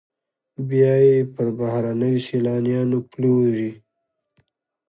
بیا 0.69 0.93
یې 1.07 1.17
پر 1.33 1.47
بهرنیو 1.57 2.23
سیلانیانو 2.27 2.99
پلوري 3.11 3.69